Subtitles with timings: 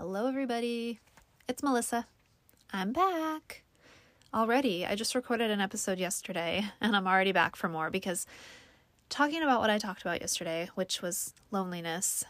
[0.00, 1.00] Hello, everybody.
[1.48, 2.06] It's Melissa.
[2.72, 3.64] I'm back.
[4.32, 8.24] Already, I just recorded an episode yesterday and I'm already back for more because
[9.08, 12.24] talking about what I talked about yesterday, which was loneliness,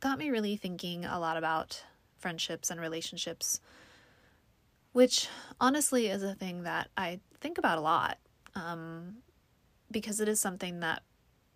[0.00, 1.82] got me really thinking a lot about
[2.18, 3.58] friendships and relationships,
[4.92, 5.26] which
[5.58, 8.18] honestly is a thing that I think about a lot
[8.54, 9.22] um,
[9.90, 11.02] because it is something that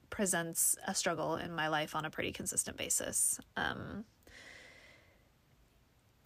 [0.08, 3.38] presents a struggle in my life on a pretty consistent basis.
[3.54, 4.06] Um,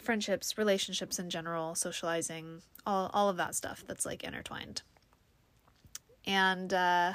[0.03, 4.81] friendships, relationships in general, socializing, all all of that stuff that's like intertwined.
[6.25, 7.13] And uh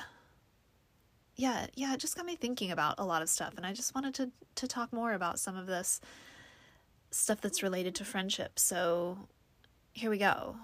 [1.37, 3.95] yeah, yeah, it just got me thinking about a lot of stuff and I just
[3.95, 6.01] wanted to to talk more about some of this
[7.10, 8.59] stuff that's related to friendship.
[8.59, 9.29] So
[9.93, 10.57] here we go.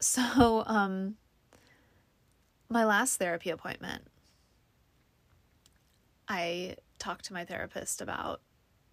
[0.00, 1.16] So um
[2.68, 4.04] my last therapy appointment
[6.28, 8.40] I talked to my therapist about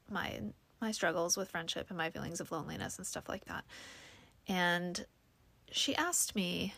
[0.09, 0.41] my
[0.81, 3.65] my struggles with friendship and my feelings of loneliness and stuff like that.
[4.47, 5.05] And
[5.71, 6.73] she asked me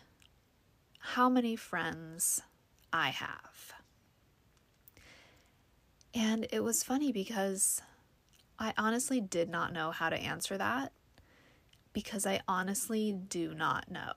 [1.00, 2.42] how many friends
[2.92, 3.74] I have.
[6.14, 7.82] And it was funny because
[8.60, 10.92] I honestly did not know how to answer that
[11.94, 14.14] because I honestly do not know.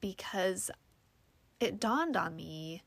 [0.00, 0.70] Because
[1.60, 2.82] it dawned on me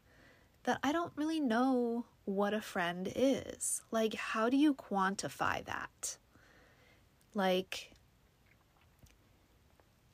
[0.64, 3.82] that I don't really know what a friend is.
[3.90, 6.18] Like, how do you quantify that?
[7.34, 7.94] Like,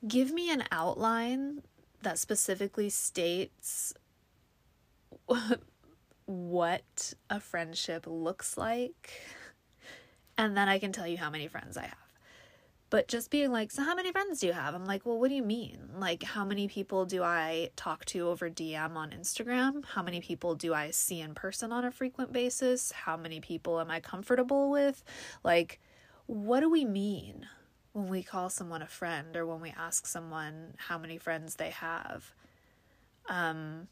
[0.08, 1.64] give me an outline
[2.04, 3.96] that specifically states
[6.26, 9.12] what a friendship looks like,
[10.38, 12.03] and then I can tell you how many friends I have.
[12.94, 14.76] But just being like, so how many friends do you have?
[14.76, 15.80] I'm like, well, what do you mean?
[15.98, 19.84] Like, how many people do I talk to over DM on Instagram?
[19.84, 22.92] How many people do I see in person on a frequent basis?
[22.92, 25.04] How many people am I comfortable with?
[25.44, 25.82] Like,
[26.28, 27.48] what do we mean
[27.94, 31.72] when we call someone a friend or when we ask someone how many friends they
[31.72, 32.32] have?
[33.28, 33.88] Um,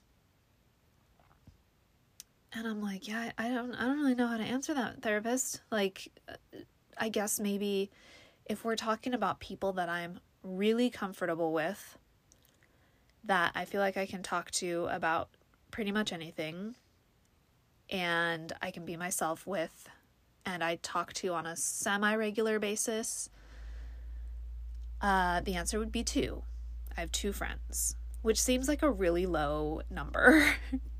[2.54, 5.62] and I'm like, yeah, I don't, I don't really know how to answer that, therapist.
[5.72, 6.08] Like,
[7.00, 7.90] I guess maybe
[8.46, 11.98] if we're talking about people that I'm really comfortable with,
[13.24, 15.30] that I feel like I can talk to about
[15.70, 16.76] pretty much anything,
[17.90, 19.90] and I can be myself with,
[20.46, 23.30] and I talk to on a semi regular basis,
[25.02, 26.44] uh, the answer would be two.
[26.96, 30.54] I have two friends, which seems like a really low number.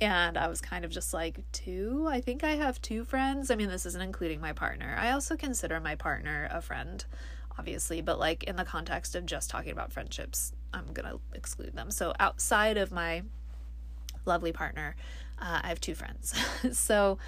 [0.00, 2.06] and I was kind of just like, two?
[2.08, 3.50] I think I have two friends.
[3.50, 4.96] I mean, this isn't including my partner.
[4.98, 7.04] I also consider my partner a friend,
[7.58, 11.74] obviously, but like in the context of just talking about friendships, I'm going to exclude
[11.74, 11.90] them.
[11.90, 13.22] So outside of my
[14.24, 14.96] lovely partner,
[15.38, 16.34] uh, I have two friends.
[16.72, 17.18] so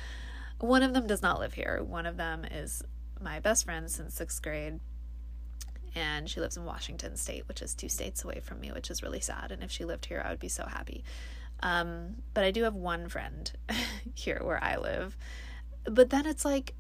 [0.59, 1.83] one of them does not live here.
[1.83, 2.83] One of them is
[3.21, 4.81] my best friend since sixth grade
[5.97, 9.03] and she lives in Washington state, which is two states away from me, which is
[9.03, 9.51] really sad.
[9.51, 11.03] And if she lived here, I would be so happy.
[11.61, 13.51] Um, but I do have one friend
[14.15, 15.17] here where I live.
[15.85, 16.75] But then it's like,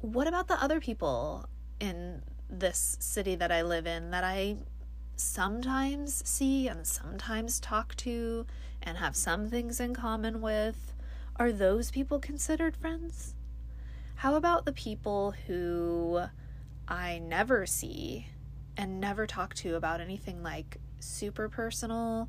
[0.00, 1.48] what about the other people
[1.80, 4.56] in this city that I live in that I
[5.16, 8.46] sometimes see and sometimes talk to
[8.82, 10.94] and have some things in common with?
[11.36, 13.34] Are those people considered friends?
[14.16, 16.22] How about the people who
[16.86, 18.28] I never see
[18.76, 22.28] and never talk to about anything like super personal,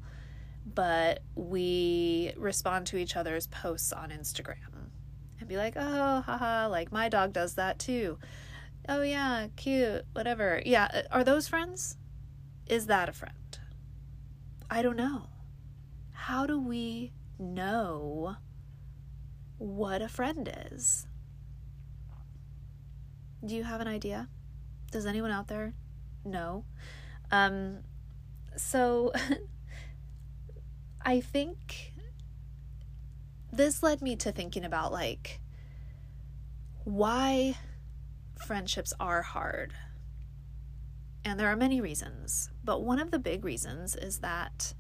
[0.66, 4.90] but we respond to each other's posts on Instagram
[5.40, 8.18] and be like, oh, haha, like my dog does that too.
[8.88, 10.62] Oh, yeah, cute, whatever.
[10.66, 11.98] Yeah, uh, are those friends?
[12.68, 13.60] Is that a friend?
[14.70, 15.30] I don't know.
[16.12, 18.36] How do we know
[19.58, 21.08] what a friend is?
[23.44, 24.28] Do you have an idea?
[24.92, 25.74] Does anyone out there
[26.24, 26.66] know?
[27.32, 27.80] Um,
[28.58, 29.12] so
[31.06, 31.94] I think
[33.52, 35.40] this led me to thinking about like
[36.84, 37.58] why
[38.38, 39.74] friendships are hard.
[41.24, 44.76] And there are many reasons, but one of the big reasons is that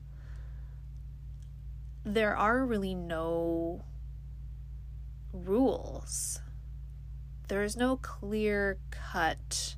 [2.03, 3.83] there are really no
[5.33, 6.39] rules.
[7.47, 9.75] There is no clear cut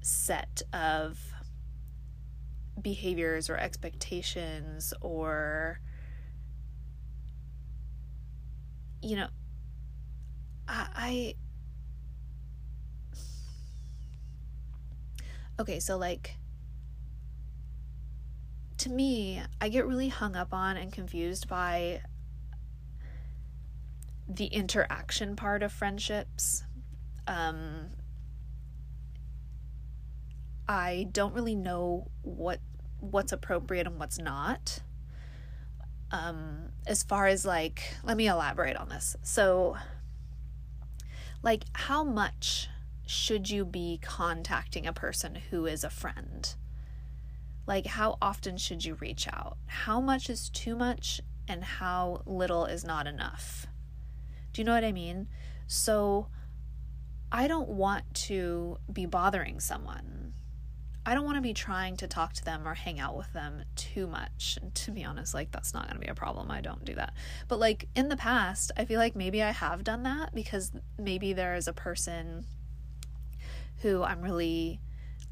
[0.00, 1.18] set of
[2.82, 5.80] behaviors or expectations or
[9.02, 9.28] you know
[10.68, 11.34] I, I
[15.60, 16.36] okay so like
[18.78, 22.00] to me i get really hung up on and confused by
[24.34, 26.62] the interaction part of friendships.
[27.26, 27.90] Um,
[30.68, 32.60] I don't really know what
[33.00, 34.80] what's appropriate and what's not.
[36.10, 39.16] Um, as far as like, let me elaborate on this.
[39.22, 39.76] So,
[41.42, 42.68] like, how much
[43.06, 46.54] should you be contacting a person who is a friend?
[47.66, 49.56] Like, how often should you reach out?
[49.66, 53.66] How much is too much and how little is not enough?
[54.52, 55.28] Do you know what I mean?
[55.66, 56.26] So,
[57.32, 60.19] I don't want to be bothering someone.
[61.06, 63.62] I don't want to be trying to talk to them or hang out with them
[63.74, 64.58] too much.
[64.60, 66.50] And to be honest, like that's not going to be a problem.
[66.50, 67.14] I don't do that.
[67.48, 71.32] But like in the past, I feel like maybe I have done that because maybe
[71.32, 72.44] there is a person
[73.78, 74.80] who I'm really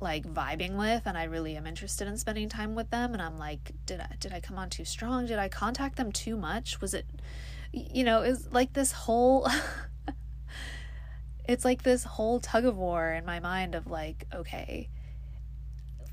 [0.01, 3.37] like vibing with and I really am interested in spending time with them and I'm
[3.37, 6.81] like did I did I come on too strong did I contact them too much
[6.81, 7.05] was it
[7.73, 9.49] you know is like this whole
[11.49, 14.89] it's like this whole tug of war in my mind of like okay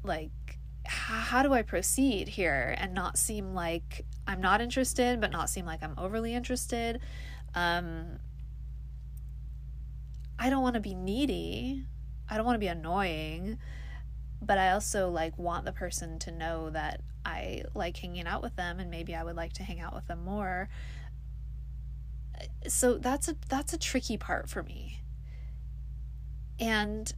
[0.06, 0.32] like
[0.86, 5.66] how do I proceed here and not seem like I'm not interested but not seem
[5.66, 7.00] like I'm overly interested
[7.54, 8.20] um
[10.38, 11.86] I don't want to be needy
[12.30, 13.58] I don't want to be annoying,
[14.42, 18.56] but I also like want the person to know that I like hanging out with
[18.56, 20.70] them and maybe I would like to hang out with them more.
[22.68, 25.02] So that's a that's a tricky part for me.
[26.60, 27.12] And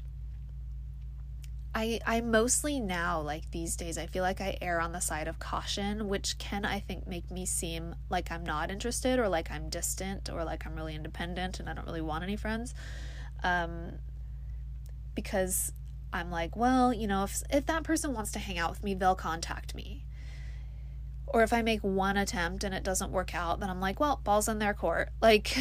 [1.77, 5.27] I I mostly now like these days I feel like I err on the side
[5.27, 9.51] of caution, which can I think make me seem like I'm not interested or like
[9.51, 12.73] I'm distant or like I'm really independent and I don't really want any friends.
[13.43, 13.99] Um,
[15.13, 15.71] because
[16.11, 18.95] I'm like, well, you know, if if that person wants to hang out with me,
[18.95, 20.03] they'll contact me.
[21.27, 24.19] Or if I make one attempt and it doesn't work out, then I'm like, well,
[24.23, 25.09] ball's in their court.
[25.21, 25.55] Like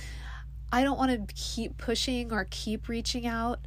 [0.70, 3.60] I don't want to keep pushing or keep reaching out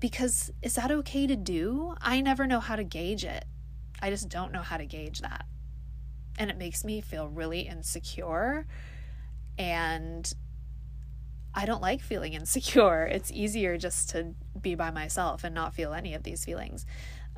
[0.00, 1.94] because is that okay to do?
[2.00, 3.44] I never know how to gauge it.
[4.02, 5.46] I just don't know how to gauge that.
[6.38, 8.66] And it makes me feel really insecure
[9.58, 10.32] and
[11.54, 13.04] I don't like feeling insecure.
[13.04, 16.86] It's easier just to be by myself and not feel any of these feelings.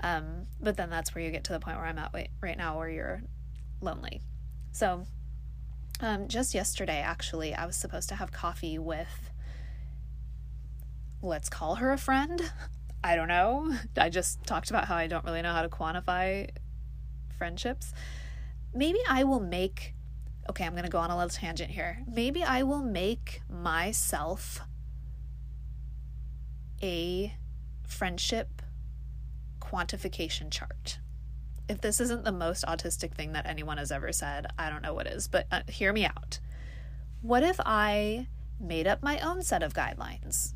[0.02, 2.78] Um, but then that's where you get to the point where I'm at right now,
[2.78, 3.22] where you're
[3.80, 4.20] lonely.
[4.72, 5.04] So,
[6.00, 9.30] um, just yesterday, actually, I was supposed to have coffee with,
[11.22, 12.52] let's call her a friend.
[13.04, 13.74] I don't know.
[13.96, 16.50] I just talked about how I don't really know how to quantify
[17.36, 17.92] friendships.
[18.74, 19.94] Maybe I will make
[20.50, 22.02] okay, I'm going to go on a little tangent here.
[22.06, 24.60] Maybe I will make myself
[26.82, 27.34] a
[27.86, 28.62] friendship
[29.60, 30.98] quantification chart.
[31.68, 34.94] If this isn't the most autistic thing that anyone has ever said, I don't know
[34.94, 36.40] what is, but uh, hear me out.
[37.20, 38.26] What if I
[38.58, 40.54] made up my own set of guidelines?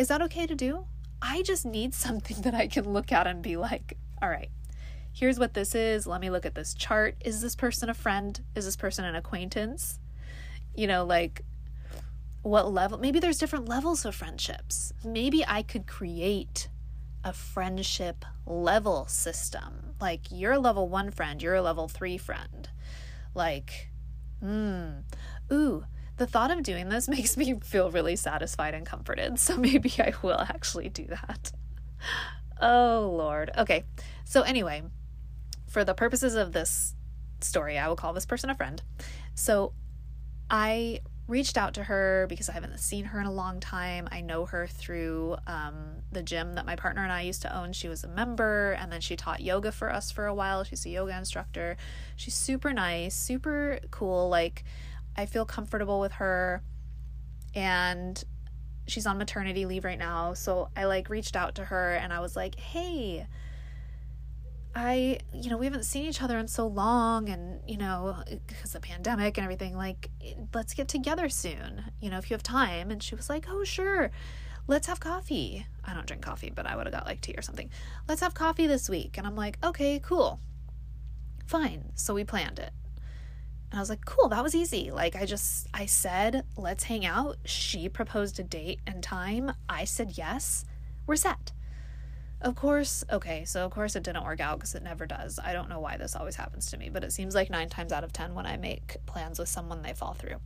[0.00, 0.86] Is that okay to do?
[1.20, 4.48] I just need something that I can look at and be like, all right,
[5.12, 6.06] here's what this is.
[6.06, 7.16] Let me look at this chart.
[7.22, 8.42] Is this person a friend?
[8.54, 9.98] Is this person an acquaintance?
[10.74, 11.42] You know, like
[12.40, 12.96] what level?
[12.96, 14.94] Maybe there's different levels of friendships.
[15.04, 16.68] Maybe I could create
[17.22, 19.96] a friendship level system.
[20.00, 22.70] Like you're a level one friend, you're a level three friend.
[23.34, 23.90] Like,
[24.40, 25.00] hmm,
[25.52, 25.84] ooh,
[26.20, 29.40] the thought of doing this makes me feel really satisfied and comforted.
[29.40, 31.50] So maybe I will actually do that.
[32.60, 33.50] Oh, Lord.
[33.56, 33.84] Okay.
[34.24, 34.82] So, anyway,
[35.66, 36.94] for the purposes of this
[37.40, 38.82] story, I will call this person a friend.
[39.34, 39.72] So
[40.50, 44.06] I reached out to her because I haven't seen her in a long time.
[44.12, 47.72] I know her through um, the gym that my partner and I used to own.
[47.72, 50.64] She was a member and then she taught yoga for us for a while.
[50.64, 51.78] She's a yoga instructor.
[52.16, 54.28] She's super nice, super cool.
[54.28, 54.64] Like,
[55.20, 56.62] I feel comfortable with her.
[57.54, 58.22] And
[58.86, 60.34] she's on maternity leave right now.
[60.34, 63.26] So I like reached out to her and I was like, hey,
[64.74, 68.72] I, you know, we haven't seen each other in so long and, you know, because
[68.72, 70.10] the pandemic and everything, like,
[70.54, 72.90] let's get together soon, you know, if you have time.
[72.90, 74.10] And she was like, oh, sure,
[74.68, 75.66] let's have coffee.
[75.84, 77.68] I don't drink coffee, but I would have got like tea or something.
[78.08, 79.18] Let's have coffee this week.
[79.18, 80.40] And I'm like, okay, cool.
[81.46, 81.92] Fine.
[81.94, 82.70] So we planned it.
[83.70, 84.90] And I was like, cool, that was easy.
[84.90, 87.36] Like, I just, I said, let's hang out.
[87.44, 89.52] She proposed a date and time.
[89.68, 90.64] I said yes.
[91.06, 91.52] We're set.
[92.42, 95.38] Of course, okay, so of course it didn't work out because it never does.
[95.38, 97.92] I don't know why this always happens to me, but it seems like nine times
[97.92, 100.36] out of ten when I make plans with someone, they fall through.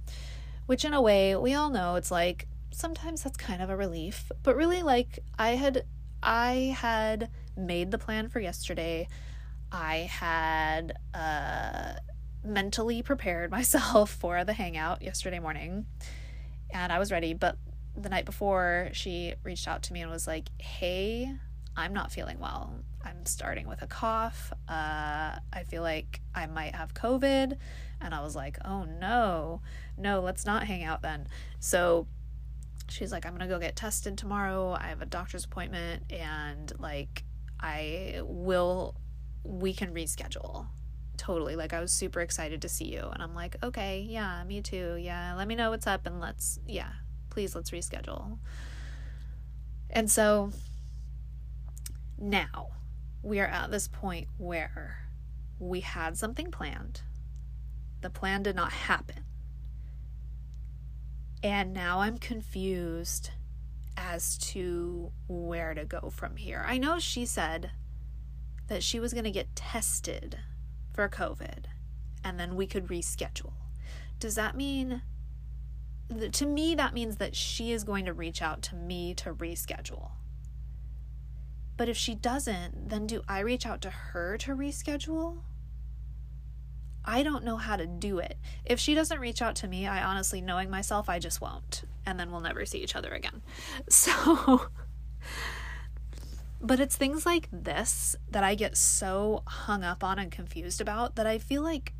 [0.66, 4.32] Which, in a way, we all know it's like sometimes that's kind of a relief,
[4.42, 5.84] but really, like, I had,
[6.20, 9.06] I had made the plan for yesterday.
[9.70, 11.94] I had, uh,
[12.44, 15.86] mentally prepared myself for the hangout yesterday morning
[16.74, 17.32] and I was ready.
[17.32, 17.56] But
[17.96, 21.32] the night before, she reached out to me and was like, Hey,
[21.76, 22.74] I'm not feeling well.
[23.04, 24.52] I'm starting with a cough.
[24.68, 27.56] Uh, I feel like I might have COVID.
[28.00, 29.62] And I was like, Oh no,
[29.96, 31.28] no, let's not hang out then.
[31.60, 32.06] So
[32.90, 34.76] she's like, I'm gonna go get tested tomorrow.
[34.78, 37.24] I have a doctor's appointment and like,
[37.60, 38.96] I will,
[39.44, 40.66] we can reschedule
[41.16, 44.60] totally like i was super excited to see you and i'm like okay yeah me
[44.60, 46.90] too yeah let me know what's up and let's yeah
[47.34, 48.38] please let's reschedule.
[49.90, 50.52] And so
[52.16, 52.68] now
[53.22, 55.08] we are at this point where
[55.58, 57.02] we had something planned.
[58.02, 59.24] The plan did not happen.
[61.42, 63.30] And now i'm confused
[63.96, 66.64] as to where to go from here.
[66.66, 67.72] I know she said
[68.68, 70.38] that she was going to get tested
[70.94, 71.64] for COVID
[72.22, 73.52] and then we could reschedule.
[74.18, 75.02] Does that mean,
[76.32, 80.12] to me, that means that she is going to reach out to me to reschedule?
[81.76, 85.38] But if she doesn't, then do I reach out to her to reschedule?
[87.04, 88.38] I don't know how to do it.
[88.64, 91.82] If she doesn't reach out to me, I honestly, knowing myself, I just won't.
[92.06, 93.42] And then we'll never see each other again.
[93.88, 94.68] So
[96.64, 101.14] but it's things like this that I get so hung up on and confused about
[101.16, 101.92] that I feel like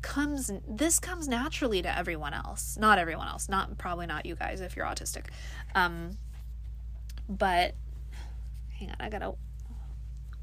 [0.00, 2.78] comes this comes naturally to everyone else.
[2.78, 3.48] Not everyone else.
[3.48, 5.26] Not probably not you guys if you're autistic.
[5.74, 6.18] Um
[7.28, 7.74] but
[8.78, 9.34] hang on, I got to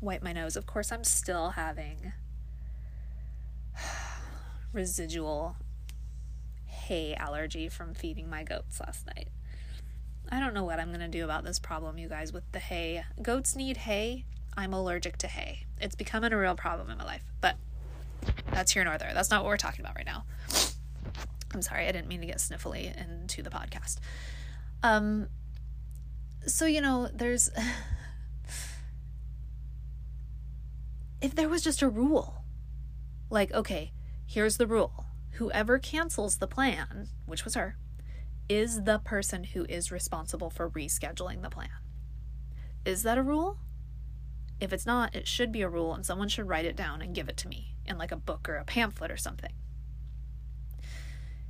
[0.01, 0.55] wipe my nose.
[0.55, 2.13] Of course, I'm still having
[4.73, 5.55] residual
[6.65, 9.29] hay allergy from feeding my goats last night.
[10.29, 12.59] I don't know what I'm going to do about this problem, you guys, with the
[12.59, 13.03] hay.
[13.21, 14.25] Goats need hay.
[14.57, 15.65] I'm allergic to hay.
[15.79, 17.55] It's becoming a real problem in my life, but
[18.51, 19.13] that's here nor there.
[19.13, 20.25] That's not what we're talking about right now.
[21.53, 23.99] I'm sorry, I didn't mean to get sniffly into the podcast.
[24.83, 25.29] Um,
[26.45, 27.49] so, you know, there's.
[31.21, 32.43] if there was just a rule,
[33.29, 33.91] like, okay,
[34.25, 37.77] here's the rule whoever cancels the plan, which was her,
[38.49, 41.69] is the person who is responsible for rescheduling the plan.
[42.85, 43.59] Is that a rule?
[44.59, 47.13] If it's not, it should be a rule and someone should write it down and
[47.13, 49.53] give it to me in like a book or a pamphlet or something.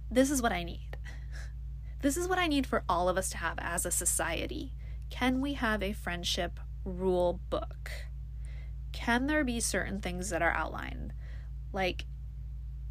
[0.10, 0.98] This is what I need.
[2.02, 4.74] This is what I need for all of us to have as a society.
[5.10, 7.92] Can we have a friendship rule book?
[8.92, 11.14] Can there be certain things that are outlined?
[11.74, 12.06] Like,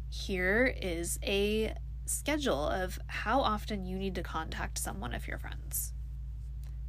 [0.09, 1.73] here is a
[2.09, 5.93] schedule of how often you need to contact someone if you're friends.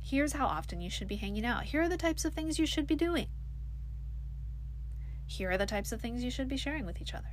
[0.01, 1.65] Here's how often you should be hanging out.
[1.65, 3.27] Here are the types of things you should be doing.
[5.27, 7.29] Here are the types of things you should be sharing with each other.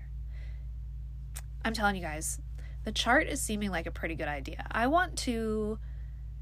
[1.64, 2.40] I'm telling you guys,
[2.84, 4.68] the chart is seeming like a pretty good idea.
[4.72, 5.80] I want to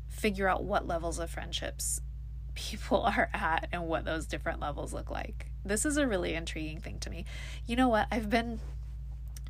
[0.10, 2.02] figure out what levels of friendships
[2.56, 5.48] people are at and what those different levels look like.
[5.64, 7.26] This is a really intriguing thing to me.
[7.66, 8.08] You know what?
[8.12, 8.60] I've been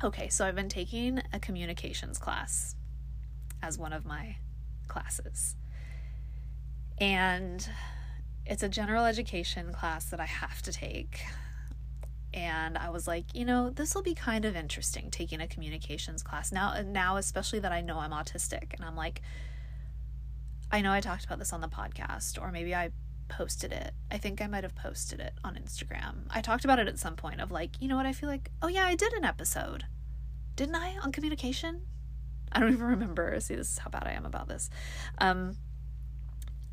[0.02, 2.74] Okay, so I've been taking a communications class
[3.62, 4.36] as one of my
[4.88, 5.56] classes.
[6.98, 7.66] And
[8.46, 11.24] it's a general education class that I have to take.
[12.32, 16.22] And I was like, you know, this will be kind of interesting taking a communications
[16.22, 16.50] class.
[16.50, 19.22] Now now especially that I know I'm autistic and I'm like
[20.70, 22.90] I know I talked about this on the podcast or maybe I
[23.28, 23.92] posted it.
[24.10, 26.26] I think I might have posted it on Instagram.
[26.30, 28.50] I talked about it at some point of like, you know what, I feel like,
[28.62, 29.84] oh yeah, I did an episode.
[30.56, 31.82] Didn't I on communication?
[32.52, 33.38] I don't even remember.
[33.40, 34.70] See, this is how bad I am about this.
[35.18, 35.56] Um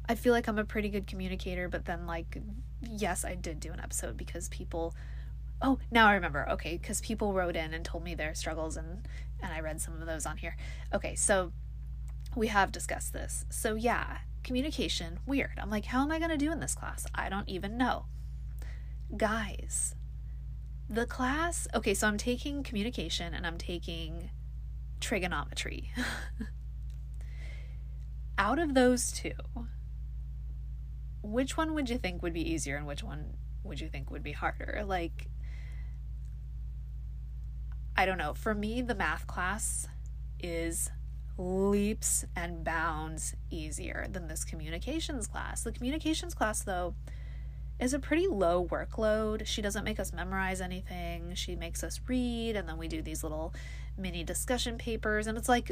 [0.10, 2.38] I feel like I'm a pretty good communicator, but then like
[2.82, 4.96] yes, I did do an episode because people
[5.64, 6.50] Oh, now I remember.
[6.50, 9.08] Okay, cuz people wrote in and told me their struggles and
[9.42, 10.56] and I read some of those on here.
[10.94, 11.52] Okay, so
[12.36, 13.46] we have discussed this.
[13.50, 15.58] So yeah, communication, weird.
[15.58, 17.06] I'm like, how am I going to do in this class?
[17.14, 18.06] I don't even know.
[19.16, 19.96] Guys,
[20.90, 24.32] the class, okay, so I'm taking communication and I'm taking
[25.00, 25.92] trigonometry.
[28.38, 29.34] Out of those two,
[31.22, 34.24] which one would you think would be easier and which one would you think would
[34.24, 34.84] be harder?
[34.86, 35.28] Like,
[37.96, 38.34] I don't know.
[38.34, 39.88] For me, the math class
[40.40, 40.90] is
[41.42, 45.64] leaps and bounds easier than this communications class.
[45.64, 46.94] The communications class, though,
[47.80, 49.48] is a pretty low workload.
[49.48, 51.34] She doesn't make us memorize anything.
[51.34, 53.54] She makes us read, and then we do these little
[53.98, 55.26] mini discussion papers.
[55.28, 55.72] And it's like,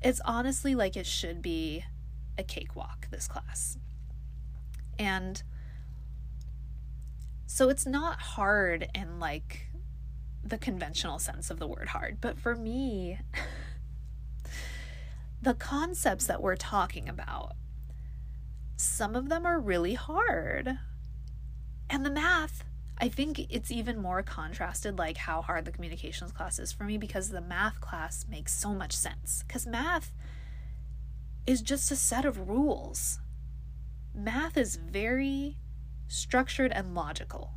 [0.00, 1.84] it's honestly like it should be
[2.38, 3.76] a cakewalk, this class.
[4.98, 5.42] And
[7.46, 9.68] so it's not hard in like
[10.42, 13.18] the conventional sense of the word hard, but for me,
[15.42, 17.54] the concepts that we're talking about,
[18.76, 20.78] some of them are really hard.
[21.90, 22.64] And the math,
[22.98, 26.96] I think it's even more contrasted, like how hard the communications class is for me,
[26.96, 29.42] because the math class makes so much sense.
[29.46, 30.12] Because math
[31.44, 33.18] is just a set of rules.
[34.14, 35.56] Math is very
[36.06, 37.54] structured and logical.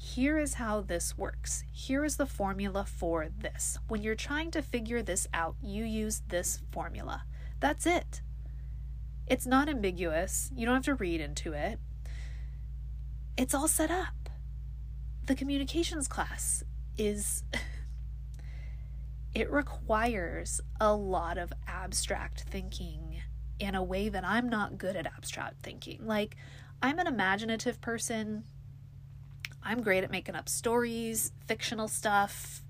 [0.00, 1.64] Here is how this works.
[1.72, 3.78] Here is the formula for this.
[3.88, 7.24] When you're trying to figure this out, you use this formula.
[7.58, 8.22] That's it.
[9.26, 10.52] It's not ambiguous.
[10.54, 11.80] You don't have to read into it.
[13.36, 14.30] It's all set up.
[15.26, 16.62] The communications class
[16.96, 17.42] is.
[19.34, 23.20] it requires a lot of abstract thinking
[23.58, 26.06] in a way that I'm not good at abstract thinking.
[26.06, 26.36] Like,
[26.80, 28.44] I'm an imaginative person
[29.62, 32.62] I'm great at making up stories, fictional stuff,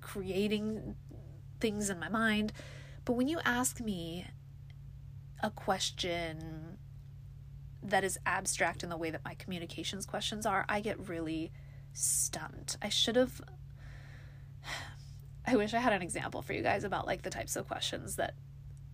[0.00, 0.96] creating
[1.60, 2.52] things in my mind.
[3.04, 4.26] But when you ask me
[5.42, 6.78] a question
[7.82, 11.52] that is abstract in the way that my communications questions are, I get really
[11.92, 12.76] stumped.
[12.80, 13.40] I should have.
[15.46, 18.16] I wish I had an example for you guys about like the types of questions
[18.16, 18.34] that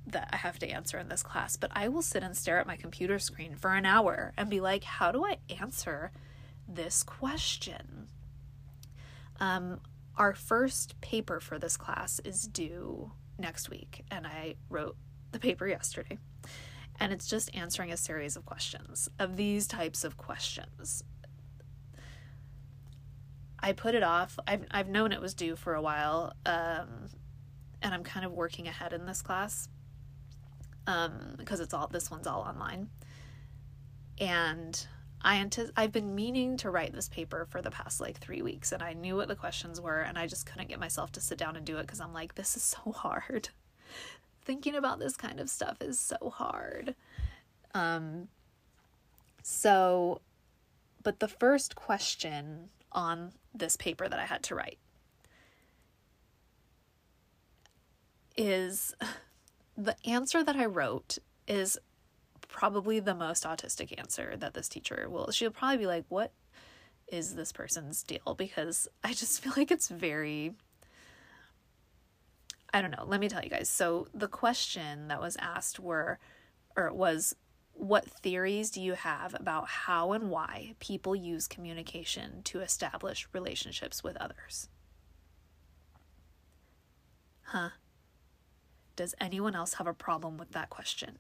[0.06, 2.66] that I have to answer in this class, but I will sit and stare at
[2.66, 6.10] my computer screen for an hour and be like, how do I answer
[6.74, 8.08] this question.
[9.38, 9.80] Um,
[10.16, 14.96] our first paper for this class is due next week, and I wrote
[15.32, 16.18] the paper yesterday.
[16.98, 21.02] And it's just answering a series of questions, of these types of questions.
[23.58, 24.38] I put it off.
[24.46, 27.08] I've, I've known it was due for a while, um,
[27.82, 29.68] and I'm kind of working ahead in this class
[30.86, 32.88] um, because it's all this one's all online.
[34.18, 34.86] And
[35.22, 38.72] I antici- I've been meaning to write this paper for the past like three weeks,
[38.72, 41.38] and I knew what the questions were, and I just couldn't get myself to sit
[41.38, 43.50] down and do it because I'm like, this is so hard.
[44.44, 46.94] Thinking about this kind of stuff is so hard.
[47.74, 48.28] Um,
[49.42, 50.22] so,
[51.02, 54.78] but the first question on this paper that I had to write
[58.36, 58.94] is
[59.76, 61.78] the answer that I wrote is
[62.50, 65.30] probably the most autistic answer that this teacher will.
[65.30, 66.32] She'll probably be like, What
[67.08, 68.34] is this person's deal?
[68.36, 70.54] Because I just feel like it's very.
[72.72, 73.04] I don't know.
[73.04, 73.68] Let me tell you guys.
[73.68, 76.20] So the question that was asked were,
[76.76, 77.34] or was,
[77.72, 84.04] what theories do you have about how and why people use communication to establish relationships
[84.04, 84.68] with others?
[87.42, 87.70] Huh?
[88.94, 91.18] Does anyone else have a problem with that question?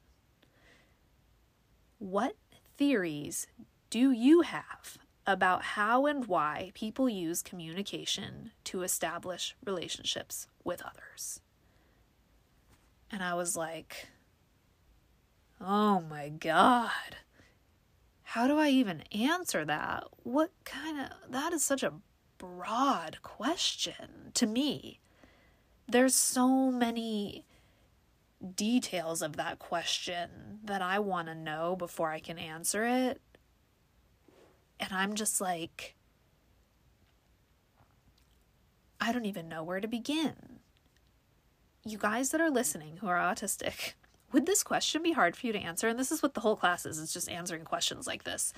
[2.00, 2.34] What
[2.78, 3.46] theories
[3.90, 11.42] do you have about how and why people use communication to establish relationships with others?
[13.10, 14.08] And I was like,
[15.60, 17.16] oh my God.
[18.22, 20.04] How do I even answer that?
[20.22, 21.92] What kind of, that is such a
[22.38, 25.00] broad question to me.
[25.86, 27.44] There's so many
[28.54, 33.20] details of that question that I want to know before I can answer it.
[34.78, 35.94] And I'm just like,
[39.00, 40.60] I don't even know where to begin.
[41.84, 43.94] You guys that are listening who are autistic,
[44.32, 45.88] would this question be hard for you to answer?
[45.88, 48.52] And this is what the whole class is, it's just answering questions like this.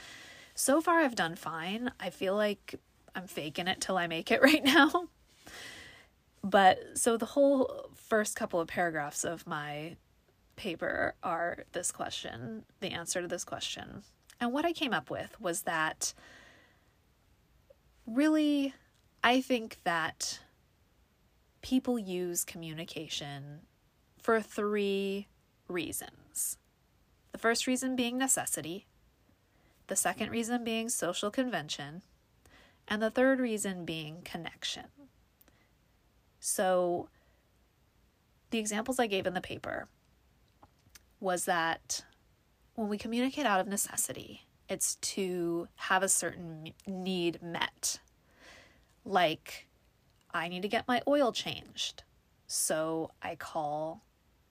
[0.54, 1.90] So far, I've done fine.
[1.98, 2.78] I feel like
[3.14, 5.08] I'm faking it till I make it right now.
[6.44, 9.96] But so the whole first couple of paragraphs of my
[10.56, 14.02] paper are this question, the answer to this question.
[14.40, 16.14] And what I came up with was that
[18.06, 18.74] really,
[19.22, 20.40] I think that
[21.62, 23.60] people use communication
[24.20, 25.28] for three
[25.68, 26.58] reasons.
[27.30, 28.86] The first reason being necessity,
[29.86, 32.02] the second reason being social convention,
[32.88, 34.86] and the third reason being connection.
[36.44, 37.08] So,
[38.50, 39.86] the examples I gave in the paper
[41.20, 42.04] was that
[42.74, 48.00] when we communicate out of necessity, it's to have a certain need met.
[49.04, 49.68] Like,
[50.34, 52.02] I need to get my oil changed.
[52.48, 54.02] So I call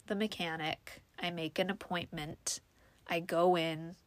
[0.07, 2.61] the mechanic, I make an appointment,
[3.05, 3.97] I go in,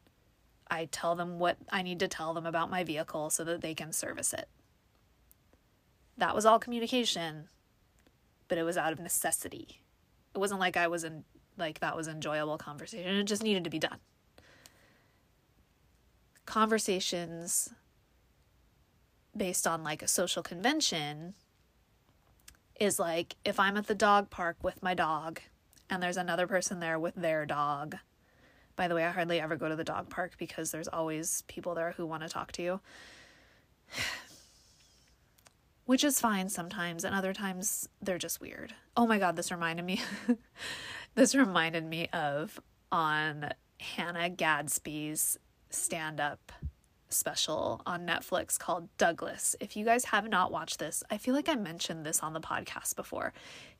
[0.70, 3.74] I tell them what I need to tell them about my vehicle so that they
[3.74, 4.48] can service it.
[6.16, 7.48] That was all communication
[8.48, 9.80] but it was out of necessity.
[10.34, 11.24] It wasn't like I was in
[11.56, 13.16] like that was enjoyable conversation.
[13.16, 13.98] It just needed to be done.
[16.46, 17.70] Conversations
[19.36, 21.34] based on like a social convention
[22.78, 25.40] is like if I'm at the dog park with my dog
[25.88, 27.96] and there's another person there with their dog.
[28.76, 31.74] By the way, I hardly ever go to the dog park because there's always people
[31.74, 32.80] there who want to talk to you.
[35.86, 38.74] Which is fine sometimes, and other times they're just weird.
[38.96, 40.00] Oh my god, this reminded me.
[41.14, 42.58] this reminded me of
[42.90, 46.52] on Hannah Gadsby's stand up
[47.14, 49.54] special on Netflix called Douglas.
[49.60, 52.40] If you guys have not watched this, I feel like I mentioned this on the
[52.40, 53.32] podcast before.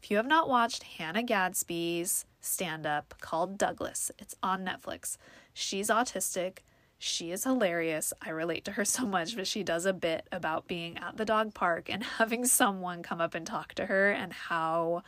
[0.03, 5.17] If you have not watched Hannah Gadsby's stand up called Douglas, it's on Netflix.
[5.53, 6.59] She's autistic.
[7.07, 8.15] She is hilarious.
[8.23, 11.27] I relate to her so much, but she does a bit about being at the
[11.27, 15.03] dog park and having someone come up and talk to her and how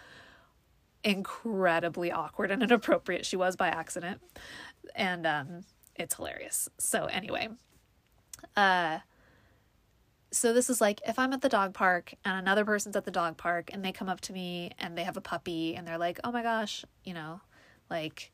[1.02, 4.20] incredibly awkward and inappropriate she was by accident.
[4.94, 6.68] And um it's hilarious.
[6.76, 7.48] So anyway,
[8.54, 8.98] uh,
[10.30, 13.11] so this is like if I'm at the dog park and another person's at the
[13.11, 15.96] dog park and they come up to me and they have a puppy and they're
[15.96, 17.40] like, "Oh my gosh," you know,
[17.88, 18.32] like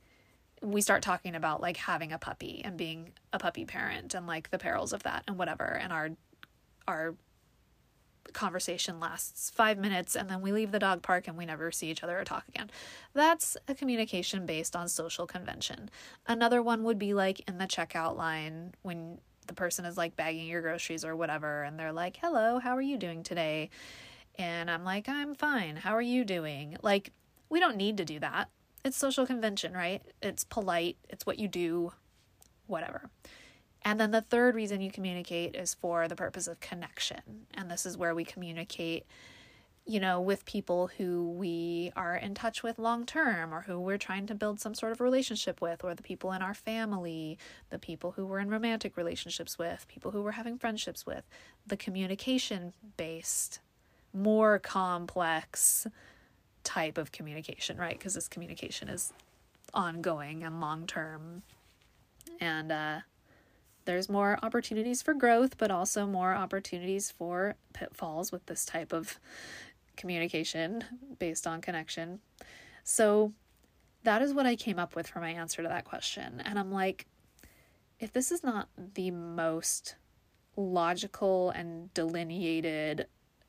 [0.63, 4.51] we start talking about like having a puppy and being a puppy parent and like
[4.51, 6.11] the perils of that and whatever and our
[6.87, 7.15] our
[8.33, 11.91] conversation lasts 5 minutes and then we leave the dog park and we never see
[11.91, 12.71] each other or talk again.
[13.13, 15.91] That's a communication based on social convention.
[16.27, 20.47] Another one would be like in the checkout line when the person is like bagging
[20.47, 23.71] your groceries or whatever and they're like, "Hello, how are you doing today?"
[24.39, 25.77] And I'm like, "I'm fine.
[25.77, 27.13] How are you doing?" Like,
[27.49, 28.49] we don't need to do that.
[28.85, 30.03] It's social convention, right?
[30.21, 31.93] It's polite, it's what you do,
[32.67, 33.11] whatever.
[33.85, 37.47] And then the third reason you communicate is for the purpose of connection.
[37.55, 39.07] And this is where we communicate
[39.85, 43.99] you know, with people who we are in touch with long term or who we're
[43.99, 47.37] trying to build some sort of relationship with, or the people in our family,
[47.71, 51.25] the people who we're in romantic relationships with, people who we're having friendships with,
[51.67, 53.59] the communication based,
[54.13, 55.87] more complex
[56.65, 57.99] type of communication, right?
[57.99, 59.13] Because this communication is
[59.75, 61.43] ongoing and long term.
[62.41, 63.01] And uh,
[63.85, 69.19] there's more opportunities for growth, but also more opportunities for pitfalls with this type of
[69.97, 70.85] communication
[71.19, 72.21] based on connection.
[72.85, 73.33] So
[74.05, 76.43] that is what I came up with for my answer to that question.
[76.45, 77.07] And I'm like,
[77.99, 79.97] if this is not the most
[80.57, 83.07] logical and delineated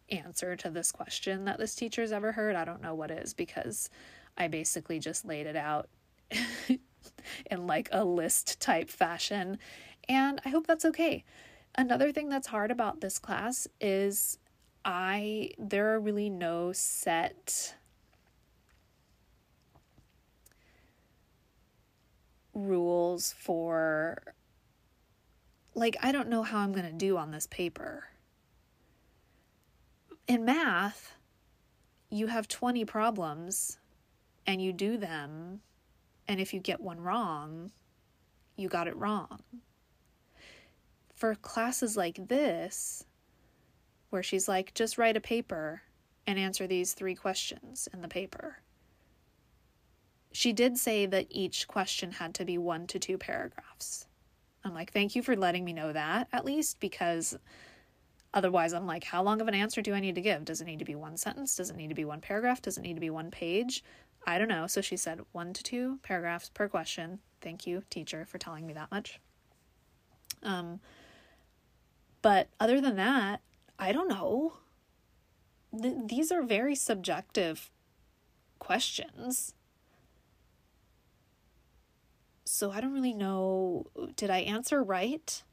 [0.10, 3.90] answer to this question that this teacher's ever heard, I don't know what is because
[4.38, 5.90] I basically just laid it out
[6.70, 9.60] in like a list type fashion.
[10.10, 11.24] And I hope that's okay.
[11.76, 14.38] Another thing that's hard about this class is
[14.86, 17.76] I there are really no set
[22.54, 24.36] rules for
[25.74, 28.06] like I don't know how I'm going to do on this paper.
[30.28, 31.14] In math,
[32.10, 33.80] you have 20 problems
[34.46, 35.62] and you do them
[36.28, 37.72] and if you get one wrong,
[38.56, 39.42] you got it wrong.
[41.14, 43.06] For classes like this,
[44.10, 45.82] where she's like, just write a paper
[46.26, 48.58] and answer these three questions in the paper.
[50.32, 54.08] She did say that each question had to be one to two paragraphs.
[54.64, 57.38] I'm like, thank you for letting me know that at least, because
[58.34, 60.46] otherwise I'm like, how long of an answer do I need to give?
[60.46, 61.56] Does it need to be one sentence?
[61.56, 62.62] Does it need to be one paragraph?
[62.62, 63.84] Does it need to be one page?
[64.26, 64.68] I don't know.
[64.68, 67.20] So she said one to two paragraphs per question.
[67.42, 69.20] Thank you, teacher, for telling me that much.
[70.42, 70.80] Um,
[72.22, 73.42] but other than that,
[73.78, 74.54] I don't know.
[75.80, 77.70] Th- these are very subjective
[78.60, 79.54] questions.
[82.46, 83.88] So I don't really know.
[84.16, 85.44] Did I answer right?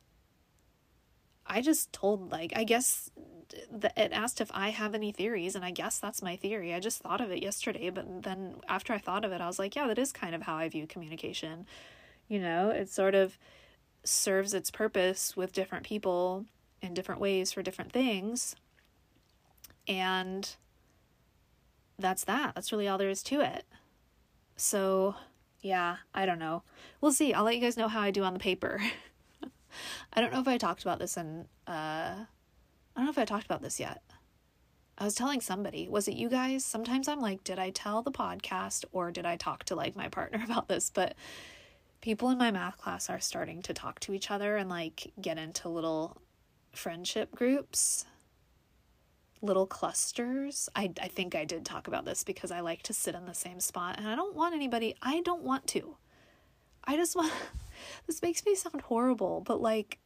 [1.51, 3.11] I just told, like, I guess
[3.51, 6.73] th- it asked if I have any theories, and I guess that's my theory.
[6.73, 9.59] I just thought of it yesterday, but then after I thought of it, I was
[9.59, 11.67] like, yeah, that is kind of how I view communication.
[12.29, 13.37] You know, it sort of
[14.05, 16.47] serves its purpose with different people
[16.81, 18.55] in different ways for different things.
[19.89, 20.49] And
[21.99, 22.55] that's that.
[22.55, 23.65] That's really all there is to it.
[24.57, 25.17] So,
[25.61, 26.63] yeah, I don't know.
[27.01, 27.35] We'll see.
[27.35, 28.81] I'll let you guys know how I do on the paper.
[30.13, 32.25] I don't know if I talked about this in uh
[32.97, 34.03] I don't know if I talked about this yet.
[34.99, 36.63] I was telling somebody, was it you guys?
[36.63, 40.09] Sometimes I'm like, did I tell the podcast or did I talk to like my
[40.09, 40.91] partner about this?
[40.93, 41.15] But
[42.01, 45.39] people in my math class are starting to talk to each other and like get
[45.39, 46.21] into little
[46.73, 48.05] friendship groups,
[49.43, 50.69] little clusters.
[50.77, 53.35] I, I think I did talk about this because I like to sit in the
[53.35, 55.97] same spot and I don't want anybody, I don't want to.
[56.85, 57.33] I just want,
[58.07, 59.99] this makes me sound horrible, but like,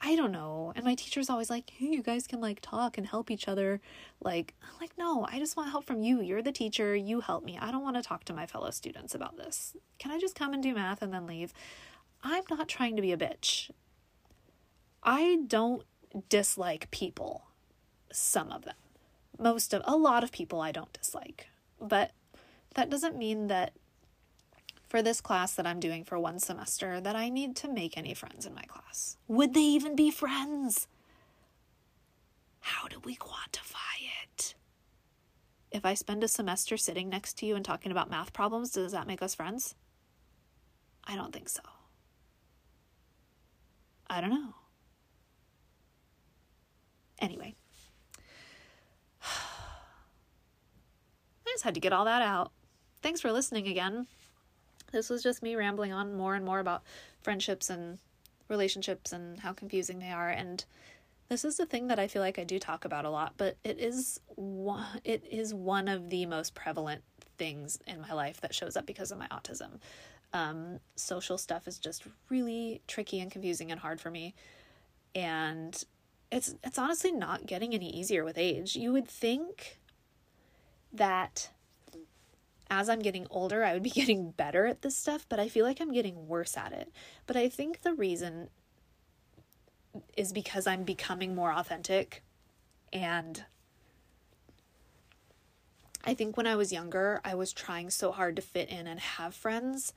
[0.00, 0.72] I don't know.
[0.76, 3.80] And my teacher's always like, hey, you guys can like talk and help each other.
[4.20, 6.20] Like, I'm like, no, I just want help from you.
[6.20, 6.94] You're the teacher.
[6.94, 7.58] You help me.
[7.60, 9.76] I don't want to talk to my fellow students about this.
[9.98, 11.52] Can I just come and do math and then leave?
[12.22, 13.70] I'm not trying to be a bitch.
[15.02, 15.82] I don't
[16.28, 17.46] dislike people.
[18.12, 18.74] Some of them.
[19.38, 21.48] Most of, a lot of people I don't dislike.
[21.80, 22.12] But
[22.74, 23.72] that doesn't mean that
[24.88, 28.14] for this class that I'm doing for one semester that I need to make any
[28.14, 29.18] friends in my class.
[29.28, 30.88] Would they even be friends?
[32.60, 34.54] How do we quantify it?
[35.70, 38.92] If I spend a semester sitting next to you and talking about math problems, does
[38.92, 39.74] that make us friends?
[41.04, 41.62] I don't think so.
[44.08, 44.54] I don't know.
[47.20, 47.54] Anyway,
[49.22, 49.26] I
[51.46, 52.52] just had to get all that out.
[53.02, 54.06] Thanks for listening again.
[54.92, 56.82] This was just me rambling on more and more about
[57.22, 57.98] friendships and
[58.48, 60.64] relationships and how confusing they are and
[61.28, 63.56] this is the thing that I feel like I do talk about a lot, but
[63.62, 67.02] it is one, it is one of the most prevalent
[67.36, 69.78] things in my life that shows up because of my autism.
[70.32, 74.34] Um, social stuff is just really tricky and confusing and hard for me,
[75.14, 75.82] and
[76.30, 78.76] it's it's honestly not getting any easier with age.
[78.76, 79.78] You would think
[80.92, 81.50] that
[82.70, 85.64] as I'm getting older, I would be getting better at this stuff, but I feel
[85.64, 86.92] like I'm getting worse at it.
[87.26, 88.48] But I think the reason
[90.16, 92.22] is because I'm becoming more authentic
[92.92, 93.44] and
[96.04, 98.98] I think when I was younger, I was trying so hard to fit in and
[98.98, 99.92] have friends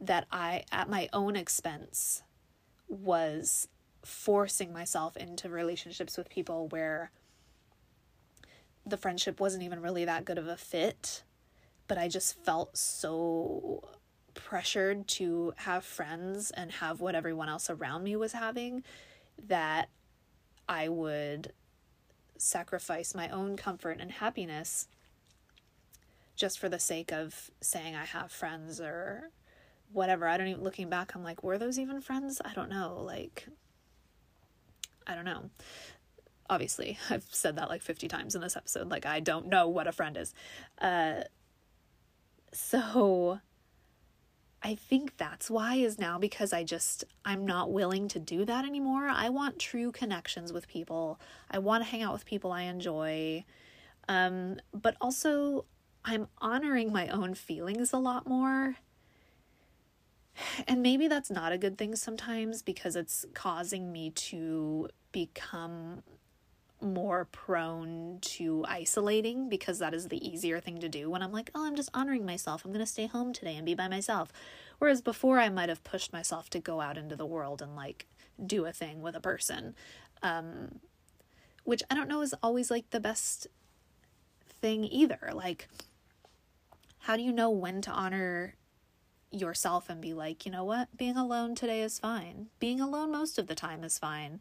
[0.00, 2.22] that I, at my own expense,
[2.88, 3.68] was
[4.02, 7.12] forcing myself into relationships with people where
[8.84, 11.22] the friendship wasn't even really that good of a fit
[11.92, 13.86] but I just felt so
[14.32, 18.82] pressured to have friends and have what everyone else around me was having
[19.46, 19.90] that
[20.66, 21.52] I would
[22.38, 24.88] sacrifice my own comfort and happiness
[26.34, 29.28] just for the sake of saying I have friends or
[29.92, 30.26] whatever.
[30.26, 32.40] I don't even looking back, I'm like, were those even friends?
[32.42, 33.02] I don't know.
[33.04, 33.48] Like,
[35.06, 35.50] I don't know.
[36.48, 38.88] Obviously, I've said that like 50 times in this episode.
[38.88, 40.32] Like, I don't know what a friend is.
[40.80, 41.24] Uh,
[42.52, 43.40] so
[44.62, 48.64] I think that's why is now because I just I'm not willing to do that
[48.64, 49.08] anymore.
[49.08, 51.18] I want true connections with people.
[51.50, 53.44] I want to hang out with people I enjoy.
[54.08, 55.64] Um but also
[56.04, 58.76] I'm honoring my own feelings a lot more.
[60.66, 66.02] And maybe that's not a good thing sometimes because it's causing me to become
[66.82, 71.50] more prone to isolating because that is the easier thing to do when I'm like,
[71.54, 72.64] oh, I'm just honoring myself.
[72.64, 74.32] I'm going to stay home today and be by myself.
[74.78, 78.06] Whereas before, I might have pushed myself to go out into the world and like
[78.44, 79.74] do a thing with a person,
[80.22, 80.80] um,
[81.64, 83.46] which I don't know is always like the best
[84.60, 85.30] thing either.
[85.32, 85.68] Like,
[87.00, 88.56] how do you know when to honor
[89.30, 92.48] yourself and be like, you know what, being alone today is fine?
[92.58, 94.40] Being alone most of the time is fine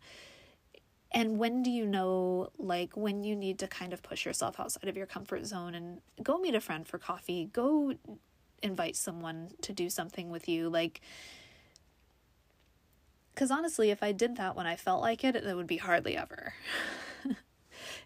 [1.13, 4.87] and when do you know like when you need to kind of push yourself outside
[4.87, 7.49] of your comfort zone and go meet a friend for coffee?
[7.51, 7.93] Go
[8.61, 11.01] invite someone to do something with you like
[13.33, 16.17] because honestly if i did that when i felt like it it would be hardly
[16.17, 16.53] ever.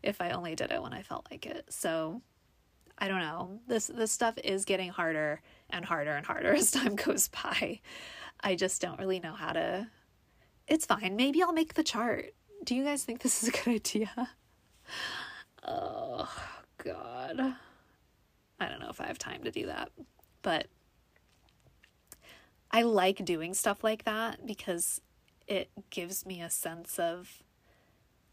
[0.02, 1.66] If i only did it when i felt like it.
[1.70, 2.22] So
[2.98, 3.60] i don't know.
[3.68, 7.82] This this stuff is getting harder and harder and harder as time goes by.
[8.40, 9.88] I just don't really know how to
[10.68, 11.16] it's fine.
[11.16, 14.30] Maybe i'll make the chart do you guys think this is a good idea?
[15.68, 16.32] Oh,
[16.78, 17.56] God.
[18.60, 19.90] I don't know if I have time to do that.
[20.42, 20.68] But
[22.72, 25.02] I like doing stuff like that because
[25.48, 27.44] it gives me a sense of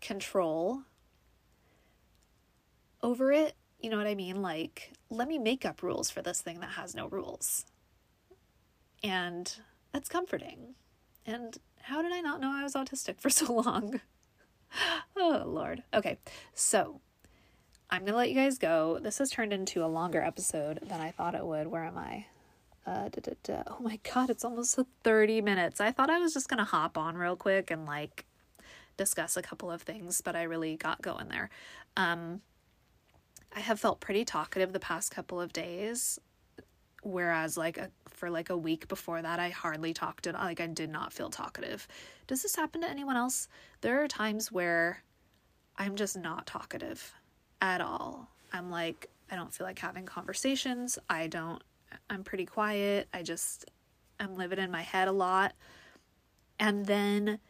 [0.00, 0.82] control
[3.02, 3.54] over it.
[3.80, 4.42] You know what I mean?
[4.42, 7.64] Like, let me make up rules for this thing that has no rules.
[9.02, 9.52] And
[9.92, 10.74] that's comforting.
[11.26, 14.00] And how did I not know I was autistic for so long?
[15.16, 15.82] oh, Lord.
[15.94, 16.18] Okay,
[16.54, 17.00] so
[17.90, 18.98] I'm going to let you guys go.
[19.00, 21.66] This has turned into a longer episode than I thought it would.
[21.66, 22.26] Where am I?
[22.86, 23.62] Uh, da, da, da.
[23.68, 25.80] Oh my god, it's almost 30 minutes.
[25.80, 28.24] I thought I was just going to hop on real quick and like
[28.96, 31.50] discuss a couple of things, but I really got going there.
[31.96, 32.40] Um,
[33.54, 36.18] I have felt pretty talkative the past couple of days,
[37.02, 40.66] whereas like a, for like a week before that I hardly talked at like I
[40.66, 41.86] did not feel talkative.
[42.26, 43.48] Does this happen to anyone else?
[43.80, 45.02] There are times where
[45.76, 47.12] I'm just not talkative
[47.60, 48.28] at all.
[48.52, 50.98] I'm like I don't feel like having conversations.
[51.08, 51.62] I don't
[52.08, 53.08] I'm pretty quiet.
[53.12, 53.70] I just
[54.20, 55.54] I'm living in my head a lot.
[56.58, 57.40] And then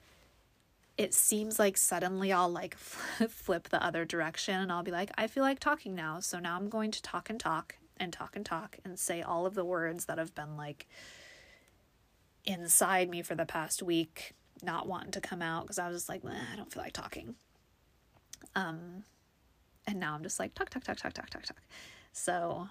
[0.96, 2.76] it seems like suddenly I'll like
[3.28, 6.20] flip the other direction and I'll be like, I feel like talking now.
[6.20, 9.46] So now I'm going to talk and talk and talk and talk and say all
[9.46, 10.86] of the words that have been like
[12.44, 16.08] inside me for the past week, not wanting to come out because I was just
[16.08, 17.36] like, I don't feel like talking.
[18.56, 19.04] Um,
[19.86, 21.60] and now I'm just like, talk, talk, talk, talk, talk, talk, talk.
[22.12, 22.68] So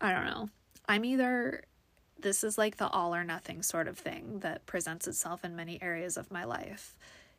[0.00, 0.50] I don't know.
[0.88, 1.64] I'm either
[2.18, 5.82] this is like the all or nothing sort of thing that presents itself in many
[5.82, 6.96] areas of my life.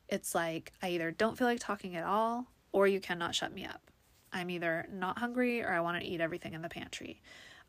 [0.10, 3.66] It's like I either don't feel like talking at all or you cannot shut me
[3.66, 3.82] up.
[4.34, 7.22] I'm either not hungry or I want to eat everything in the pantry.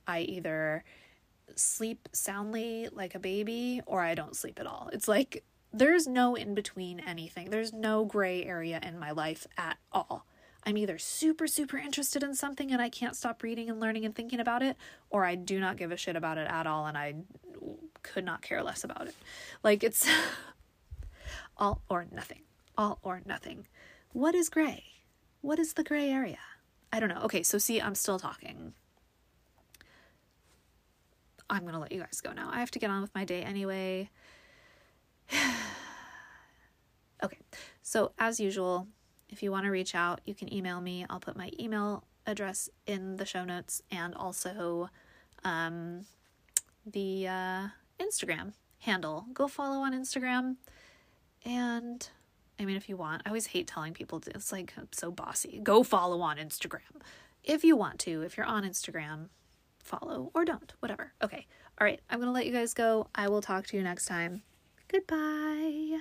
[0.06, 0.84] I either
[1.54, 4.90] sleep soundly like a baby or I don't sleep at all.
[4.92, 7.50] It's like there's no in between anything.
[7.50, 10.26] There's no gray area in my life at all.
[10.64, 14.14] I'm either super, super interested in something and I can't stop reading and learning and
[14.14, 14.76] thinking about it,
[15.08, 17.14] or I do not give a shit about it at all and I
[18.02, 19.14] could not care less about it.
[19.62, 20.08] Like it's
[21.56, 22.42] all or nothing.
[22.76, 23.66] All or nothing.
[24.12, 24.84] What is gray?
[25.40, 26.38] What is the gray area?
[26.92, 27.20] I don't know.
[27.22, 28.74] Okay, so see, I'm still talking.
[31.50, 32.50] I'm going to let you guys go now.
[32.52, 34.10] I have to get on with my day anyway.
[37.22, 37.38] okay,
[37.82, 38.86] so as usual,
[39.28, 41.06] if you want to reach out, you can email me.
[41.08, 44.90] I'll put my email address in the show notes and also
[45.44, 46.04] um,
[46.84, 49.26] the uh, Instagram handle.
[49.32, 50.56] Go follow on Instagram.
[51.44, 52.08] And
[52.58, 55.60] I mean, if you want, I always hate telling people it's like so bossy.
[55.62, 56.80] Go follow on Instagram.
[57.44, 59.28] If you want to, if you're on Instagram,
[59.78, 61.12] follow or don't, whatever.
[61.22, 61.46] Okay.
[61.80, 62.00] All right.
[62.10, 63.08] I'm going to let you guys go.
[63.14, 64.42] I will talk to you next time.
[64.88, 66.00] Goodbye.